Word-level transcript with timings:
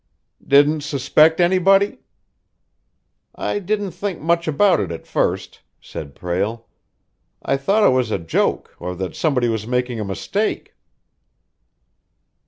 "Didn't 0.47 0.81
suspect 0.81 1.39
anybody?" 1.39 1.99
"I 3.35 3.59
didn't 3.59 3.91
think 3.91 4.19
much 4.19 4.47
about 4.47 4.79
it 4.79 4.91
at 4.91 5.05
first," 5.05 5.61
said 5.79 6.15
Prale. 6.15 6.65
"I 7.43 7.55
thought 7.55 7.83
it 7.83 7.93
was 7.93 8.09
a 8.09 8.17
joke, 8.17 8.75
or 8.79 8.95
that 8.95 9.15
somebody 9.15 9.47
was 9.47 9.67
making 9.67 9.99
a 9.99 10.03
mistake." 10.03 10.73